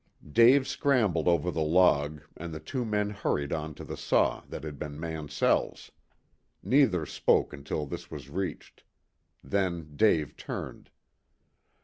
Dave 0.31 0.67
scrambled 0.67 1.27
over 1.27 1.51
the 1.51 1.61
log 1.61 2.23
and 2.35 2.51
the 2.51 2.59
two 2.59 2.83
men 2.83 3.11
hurried 3.11 3.53
on 3.53 3.75
to 3.75 3.83
the 3.83 3.95
saw 3.95 4.41
that 4.49 4.63
had 4.63 4.79
been 4.79 4.99
Mansell's. 4.99 5.91
Neither 6.63 7.05
spoke 7.05 7.53
until 7.53 7.85
this 7.85 8.09
was 8.09 8.27
reached. 8.27 8.83
Then 9.43 9.95
Dave 9.97 10.35
turned. 10.35 10.89